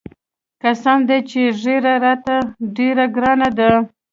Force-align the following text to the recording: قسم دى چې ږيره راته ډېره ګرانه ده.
قسم 0.61 0.99
دى 1.09 1.17
چې 1.29 1.41
ږيره 1.61 1.93
راته 2.03 2.35
ډېره 2.75 3.05
ګرانه 3.15 3.49
ده. 3.57 3.71